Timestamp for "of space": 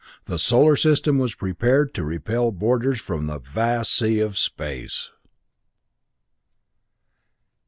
4.19-5.11